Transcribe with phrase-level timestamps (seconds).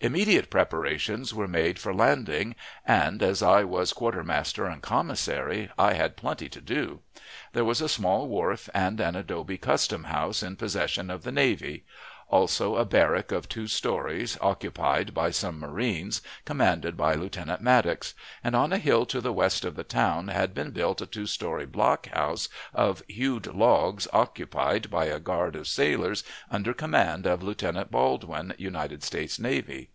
[0.00, 2.54] Immediate preparations were made for landing,
[2.86, 7.00] and, as I was quartermaster and commissary, I had plenty to do.
[7.52, 11.84] There was a small wharf and an adobe custom house in possession of the navy;
[12.30, 18.12] also a barrack of two stories, occupied by some marines, commanded by Lieutenant Maddox;
[18.44, 21.24] and on a hill to the west of the town had been built a two
[21.24, 27.42] story block house of hewed logs occupied by a guard of sailors under command of
[27.42, 29.88] Lieutenant Baldwin, United States Navy.